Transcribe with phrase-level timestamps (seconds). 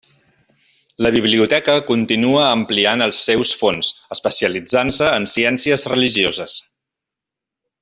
[1.05, 6.59] La biblioteca continua ampliant els seus fons, especialitzant-se en ciències religioses.